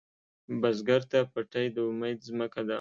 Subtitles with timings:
[0.61, 2.69] بزګر ته پټی د امید ځمکه ده